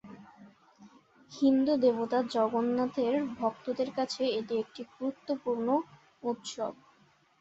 [1.31, 5.67] হিন্দু দেবতা জগন্নাথের ভক্তদের কাছে এটি একটি গুরুত্বপূর্ণ
[6.23, 6.73] উৎসব।